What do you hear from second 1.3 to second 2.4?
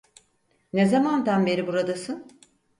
beri buradasın?